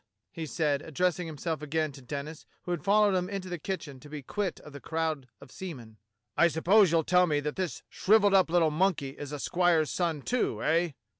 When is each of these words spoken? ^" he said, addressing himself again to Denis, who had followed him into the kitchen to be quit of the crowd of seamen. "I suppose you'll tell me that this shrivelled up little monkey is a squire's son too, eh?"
^" 0.01 0.03
he 0.31 0.47
said, 0.47 0.81
addressing 0.81 1.27
himself 1.27 1.61
again 1.61 1.91
to 1.91 2.01
Denis, 2.01 2.47
who 2.63 2.71
had 2.71 2.83
followed 2.83 3.13
him 3.13 3.29
into 3.29 3.49
the 3.49 3.59
kitchen 3.59 3.99
to 3.99 4.09
be 4.09 4.23
quit 4.23 4.59
of 4.61 4.73
the 4.73 4.79
crowd 4.81 5.27
of 5.39 5.51
seamen. 5.51 5.97
"I 6.35 6.47
suppose 6.47 6.91
you'll 6.91 7.03
tell 7.03 7.27
me 7.27 7.39
that 7.41 7.55
this 7.55 7.83
shrivelled 7.87 8.33
up 8.33 8.49
little 8.49 8.71
monkey 8.71 9.09
is 9.11 9.31
a 9.31 9.37
squire's 9.37 9.91
son 9.91 10.23
too, 10.23 10.63
eh?" 10.63 10.93